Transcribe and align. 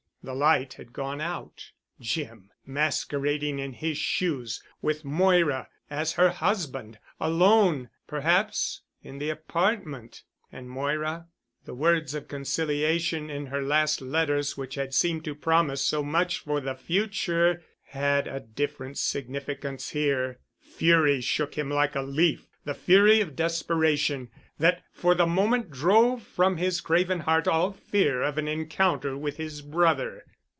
The 0.23 0.35
light 0.35 0.73
had 0.73 0.93
gone 0.93 1.19
out. 1.19 1.71
Jim 1.99 2.51
masquerading 2.63 3.57
in 3.57 3.73
his 3.73 3.97
shoes—with 3.97 5.03
Moira—as 5.03 6.13
her 6.13 6.29
husband—alone, 6.29 7.89
perhaps, 8.05 8.81
in 9.01 9.17
the 9.17 9.31
apartment! 9.31 10.21
And 10.51 10.69
Moira? 10.69 11.25
The 11.65 11.73
words 11.73 12.13
of 12.13 12.27
conciliation 12.27 13.31
in 13.31 13.47
her 13.47 13.63
last 13.63 13.99
letters 13.99 14.55
which 14.55 14.75
had 14.75 14.93
seemed 14.93 15.25
to 15.25 15.33
promise 15.33 15.81
so 15.83 16.03
much 16.03 16.37
for 16.37 16.61
the 16.61 16.75
future, 16.75 17.63
had 17.85 18.27
a 18.27 18.41
different 18.41 18.99
significance 18.99 19.89
here. 19.89 20.37
Fury 20.59 21.21
shook 21.21 21.55
him 21.55 21.71
like 21.71 21.95
a 21.95 22.01
leaf, 22.03 22.45
the 22.63 22.75
fury 22.75 23.21
of 23.21 23.35
desperation, 23.35 24.29
that 24.59 24.83
for 24.93 25.15
the 25.15 25.25
moment 25.25 25.71
drove 25.71 26.21
from 26.21 26.57
his 26.57 26.79
craven 26.81 27.21
heart 27.21 27.47
all 27.47 27.71
fear 27.71 28.21
of 28.21 28.37
an 28.37 28.47
encounter 28.47 29.17
with 29.17 29.37
his 29.37 29.63
brother. 29.63 30.23